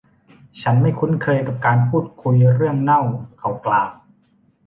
[0.61, 3.01] 'ฉันไม่คุ้นเคยกับการพูดคุยเรื่องเน่า'
[3.39, 3.89] เขากล่าว